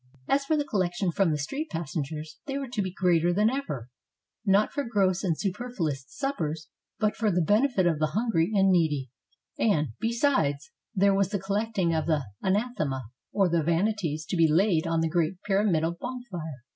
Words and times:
As 0.27 0.45
for 0.45 0.57
the 0.57 0.65
collections 0.65 1.13
from 1.13 1.37
street 1.37 1.69
passengers, 1.69 2.39
they 2.47 2.57
were 2.57 2.69
to 2.69 2.81
be 2.81 2.91
greater 2.91 3.31
than 3.31 3.51
ever,— 3.51 3.87
not 4.45 4.71
for 4.71 4.83
gross 4.83 5.23
and 5.23 5.37
superfluous 5.37 6.05
suppers, 6.07 6.69
but 6.97 7.15
for 7.15 7.29
the 7.29 7.39
benefit 7.43 7.85
of 7.85 7.99
the 7.99 8.07
hungry 8.17 8.49
and 8.51 8.71
needy; 8.71 9.11
and, 9.59 9.89
besides, 9.99 10.71
there 10.95 11.13
was 11.13 11.29
the 11.29 11.37
col 11.37 11.57
lecting 11.57 11.93
of 11.93 12.07
the 12.07 12.23
Anathema, 12.41 13.03
or 13.31 13.47
the 13.47 13.61
Vanities 13.61 14.25
to 14.25 14.35
be 14.35 14.51
laid 14.51 14.87
on 14.87 15.01
the 15.01 15.07
great 15.07 15.39
pyramidal 15.43 15.95
bonfire. 15.99 16.63